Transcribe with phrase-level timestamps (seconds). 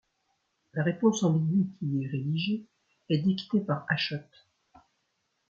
[0.73, 2.65] La réponse ambiguë qui y est rédigée
[3.09, 4.15] est dictée par Achot.